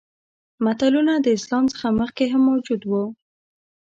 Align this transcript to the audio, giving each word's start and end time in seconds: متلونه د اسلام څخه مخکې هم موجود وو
متلونه 0.63 1.13
د 1.19 1.27
اسلام 1.37 1.63
څخه 1.73 1.87
مخکې 1.99 2.23
هم 2.31 2.41
موجود 2.49 2.81
وو 2.89 3.03